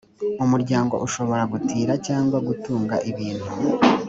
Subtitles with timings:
[0.43, 3.49] umuryango ushobora gutira cyangwa gutunga ibintu